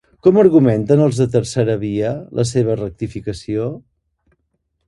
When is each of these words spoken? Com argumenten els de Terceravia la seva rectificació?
Com 0.27 0.37
argumenten 0.43 1.03
els 1.07 1.19
de 1.23 1.27
Terceravia 1.35 2.15
la 2.39 2.49
seva 2.53 2.81
rectificació? 2.81 3.73